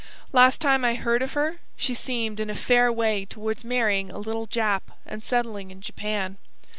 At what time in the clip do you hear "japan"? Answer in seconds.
5.79-6.39